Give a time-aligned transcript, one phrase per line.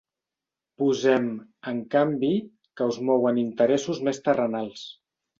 [0.83, 1.25] Posem,
[1.71, 2.31] en canvi,
[2.81, 4.87] que us mouen interessos més terrenals.